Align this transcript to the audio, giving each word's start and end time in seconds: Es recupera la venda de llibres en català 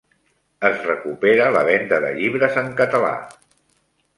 Es 0.69 0.77
recupera 0.91 1.51
la 1.57 1.63
venda 1.67 1.99
de 2.07 2.09
llibres 2.17 2.59
en 2.63 2.73
català 2.81 3.13